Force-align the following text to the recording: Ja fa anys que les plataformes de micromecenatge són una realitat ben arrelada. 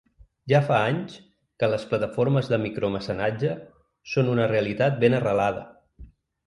Ja 0.51 0.61
fa 0.69 0.79
anys 0.85 1.17
que 1.63 1.69
les 1.73 1.85
plataformes 1.91 2.51
de 2.55 2.59
micromecenatge 2.65 3.55
són 4.17 4.35
una 4.37 4.53
realitat 4.57 5.03
ben 5.07 5.21
arrelada. 5.23 5.65